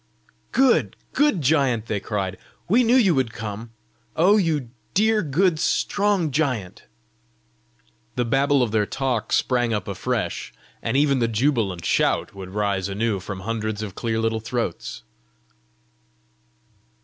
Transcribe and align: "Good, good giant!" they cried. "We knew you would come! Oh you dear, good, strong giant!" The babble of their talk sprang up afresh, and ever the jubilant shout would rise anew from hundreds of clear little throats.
"Good, 0.51 0.95
good 1.13 1.41
giant!" 1.43 1.85
they 1.85 1.99
cried. 1.99 2.39
"We 2.67 2.83
knew 2.83 2.95
you 2.95 3.13
would 3.13 3.31
come! 3.33 3.69
Oh 4.15 4.35
you 4.35 4.71
dear, 4.95 5.21
good, 5.21 5.59
strong 5.59 6.31
giant!" 6.31 6.85
The 8.15 8.25
babble 8.25 8.63
of 8.63 8.71
their 8.71 8.87
talk 8.87 9.31
sprang 9.31 9.75
up 9.75 9.87
afresh, 9.87 10.55
and 10.81 10.97
ever 10.97 11.13
the 11.13 11.27
jubilant 11.27 11.85
shout 11.85 12.33
would 12.33 12.49
rise 12.49 12.89
anew 12.89 13.19
from 13.19 13.41
hundreds 13.41 13.83
of 13.83 13.93
clear 13.93 14.17
little 14.19 14.39
throats. 14.39 15.03